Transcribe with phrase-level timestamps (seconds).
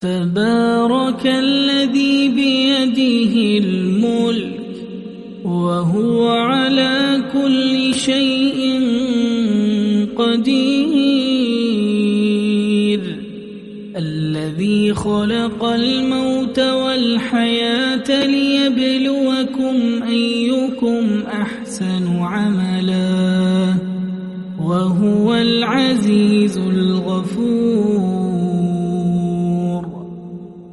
[0.00, 4.60] تبارك الذي بيده الملك
[5.44, 8.80] وهو على كل شيء
[10.16, 10.78] قدير.
[13.96, 23.74] الذي خلق الموت والحياة ليبلوكم أيكم أحسن عملا
[24.62, 28.17] وهو العزيز الغفور.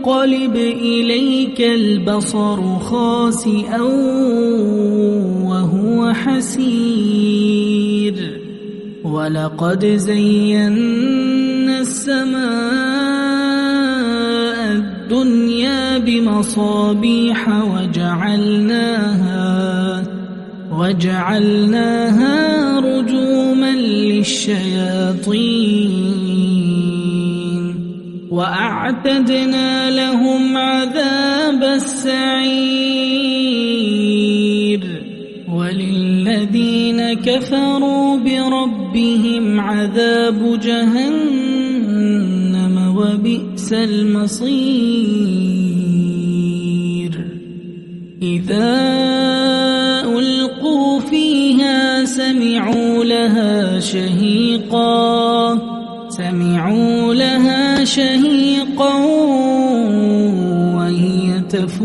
[0.00, 3.80] ينقلب إليك البصر خاسئا
[5.44, 7.60] وهو حسير.
[9.04, 12.40] ولقد زينا السماء
[14.72, 19.22] الدنيا بمصابيح وجعلناها
[20.72, 22.36] وجعلناها
[22.80, 25.00] رجوما للشياطين.
[28.30, 33.00] وأعتدنا لهم عذاب السعير.
[35.52, 41.56] وللذين كفروا بربهم عذاب جهنم
[42.96, 44.90] وبئس المصير.
[48.22, 48.80] إذا
[50.18, 55.29] ألقوا فيها سمعوا لها شهيقا.
[57.94, 58.94] شهيقا
[60.76, 61.76] وهي تفور.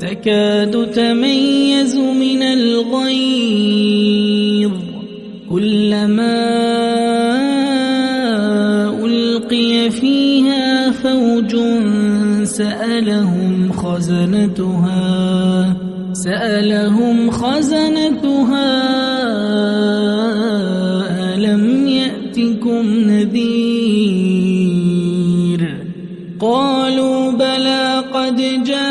[0.00, 4.72] تكاد تميز من الغيظ.
[5.50, 6.44] كلما
[9.04, 11.56] ألقي فيها فوج
[12.44, 15.76] سألهم خزنتها.
[16.12, 18.84] سألهم خزنتها.
[21.34, 21.64] ألم
[22.38, 23.94] يأتكم نذير.
[26.40, 28.88] قالوا بلى قد جاءنا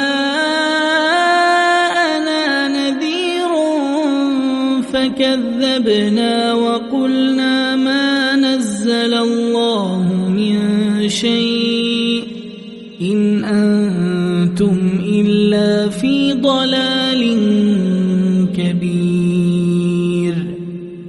[2.68, 3.52] نذير
[4.94, 11.83] فكذبنا وقلنا ما نزل الله من شيء.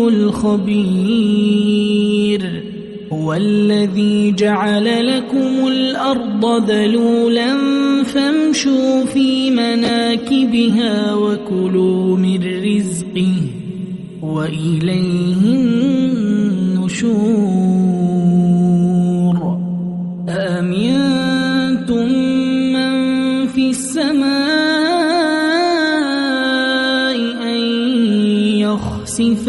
[0.00, 1.38] الخبير.
[3.12, 7.56] هو الذي جعل لكم الأرض ذلولا
[8.04, 13.34] فامشوا في مناكبها وكلوا من رزقه
[14.22, 16.18] وإليه النشور.
[20.28, 22.08] أأمنتم
[22.72, 24.38] من في السماء
[27.42, 27.60] أن
[28.58, 29.48] يخسف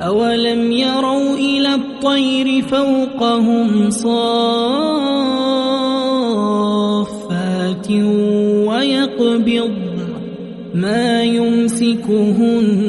[0.00, 4.10] أولم يروا إلى الطير فوقهم صافات
[8.68, 9.70] ويقبض
[10.74, 12.80] ما يمسكهن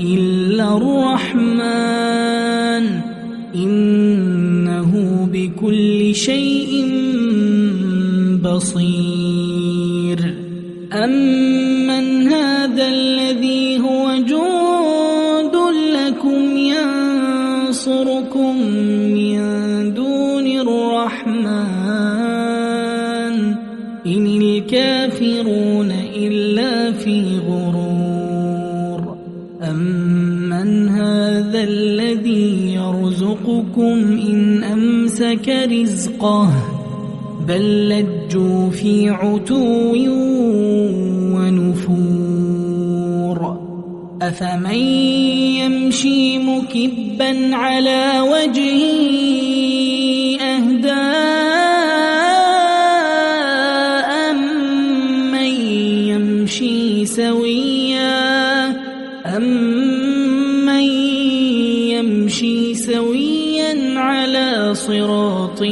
[0.00, 2.20] إلا الرحمن
[3.54, 6.84] إنه بكل شيء
[8.42, 10.34] بصير
[10.92, 11.79] أمن
[17.80, 18.56] ينصركم
[19.12, 19.40] من
[19.94, 21.44] دون الرحمن.
[24.06, 29.16] إن الكافرون إلا في غرور.
[29.62, 36.52] أمن هذا الذي يرزقكم إن أمسك رزقه.
[37.48, 39.94] بل لجوا في عتو
[44.22, 44.74] أفمن
[45.64, 48.92] يمشي مكبا على وجهه
[52.90, 55.50] أهداء أمن
[56.12, 58.66] يمشي سويا
[59.36, 60.82] أمن
[61.96, 65.62] يمشي سويا على صراط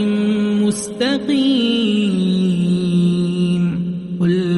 [1.99, 3.65] مستقيم
[4.21, 4.57] قل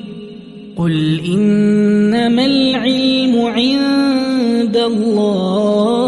[0.77, 6.01] قل إنما العلم عند الله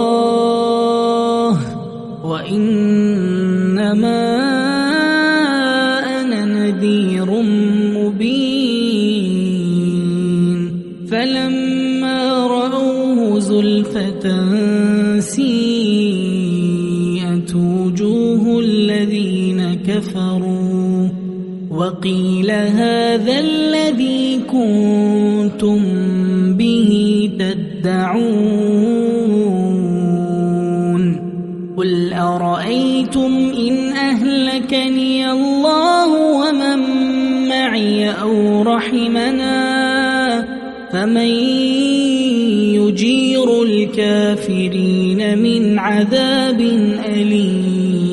[2.25, 4.23] وإنما
[6.21, 7.41] أنا نذير
[7.95, 8.93] مبين
[11.11, 14.25] فلما رأوه زلفة
[15.19, 16.43] سيئت
[17.55, 20.82] وجوه الذين كفروا
[21.73, 25.79] وقيل هذا الذي كنتم
[26.53, 26.91] به
[27.39, 28.73] تدعون
[31.77, 36.09] قل أرأيتم إن أهلكني الله
[36.39, 36.79] ومن
[37.49, 39.53] معي أو رحمنا
[40.91, 41.29] فمن
[42.77, 46.61] يجير الكافرين من عذاب
[47.05, 48.12] أليم